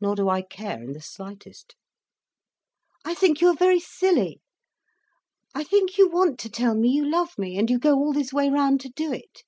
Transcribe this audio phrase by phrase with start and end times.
[0.00, 1.76] "Nor do I care in the slightest."
[3.04, 4.40] "I think you are very silly.
[5.54, 8.32] I think you want to tell me you love me, and you go all this
[8.32, 9.44] way round to do it."